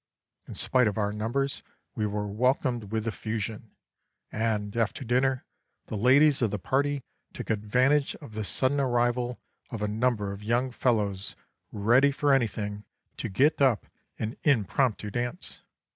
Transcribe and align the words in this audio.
In 0.47 0.55
spite 0.55 0.87
of 0.87 0.97
our 0.97 1.13
numbers 1.13 1.61
we 1.93 2.07
were 2.07 2.25
welcomed 2.25 2.85
with 2.91 3.05
effusion, 3.05 3.69
and, 4.31 4.75
after 4.75 5.05
dinner, 5.05 5.45
the 5.89 5.95
ladies 5.95 6.41
of 6.41 6.49
the 6.49 6.57
party 6.57 7.03
took 7.33 7.51
advantage 7.51 8.15
of 8.15 8.33
the 8.33 8.43
sudden 8.43 8.79
arrival 8.79 9.39
of 9.69 9.83
a 9.83 9.87
number 9.87 10.31
of 10.31 10.41
young 10.41 10.71
fellows 10.71 11.35
ready 11.71 12.09
for 12.09 12.33
anything 12.33 12.83
to 13.17 13.29
get 13.29 13.61
up 13.61 13.85
an 14.17 14.37
impromptu 14.43 15.11
dance. 15.11 15.61